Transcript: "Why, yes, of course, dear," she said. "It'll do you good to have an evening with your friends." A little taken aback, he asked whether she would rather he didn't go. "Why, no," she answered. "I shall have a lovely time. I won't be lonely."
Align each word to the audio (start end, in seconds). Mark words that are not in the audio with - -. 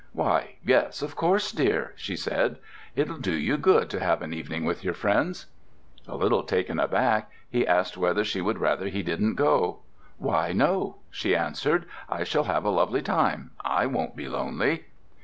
"Why, 0.13 0.55
yes, 0.65 1.03
of 1.03 1.15
course, 1.15 1.51
dear," 1.51 1.93
she 1.95 2.15
said. 2.15 2.57
"It'll 2.95 3.19
do 3.19 3.35
you 3.37 3.55
good 3.55 3.87
to 3.91 3.99
have 3.99 4.23
an 4.23 4.33
evening 4.33 4.65
with 4.65 4.83
your 4.83 4.95
friends." 4.95 5.45
A 6.07 6.15
little 6.15 6.41
taken 6.41 6.79
aback, 6.79 7.29
he 7.47 7.67
asked 7.67 7.97
whether 7.97 8.23
she 8.23 8.41
would 8.41 8.57
rather 8.57 8.87
he 8.87 9.03
didn't 9.03 9.35
go. 9.35 9.81
"Why, 10.17 10.53
no," 10.53 10.95
she 11.11 11.35
answered. 11.35 11.85
"I 12.09 12.23
shall 12.23 12.45
have 12.45 12.65
a 12.65 12.71
lovely 12.71 13.03
time. 13.03 13.51
I 13.63 13.85
won't 13.85 14.15
be 14.15 14.27
lonely." 14.27 14.85